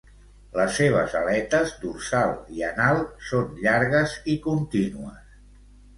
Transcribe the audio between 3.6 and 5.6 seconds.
llargues i contínues.